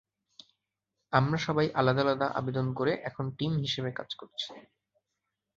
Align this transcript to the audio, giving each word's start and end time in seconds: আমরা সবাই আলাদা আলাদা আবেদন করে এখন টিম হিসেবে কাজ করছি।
আমরা 1.13 1.37
সবাই 1.37 1.67
আলাদা 1.73 2.01
আলাদা 2.01 2.27
আবেদন 2.33 2.67
করে 2.73 2.91
এখন 3.03 3.25
টিম 3.37 3.53
হিসেবে 3.57 3.89
কাজ 3.91 4.09
করছি। 4.15 4.47